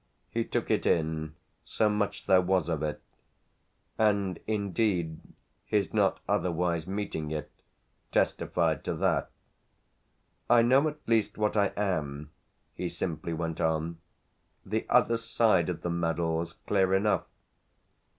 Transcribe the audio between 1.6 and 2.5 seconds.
so much there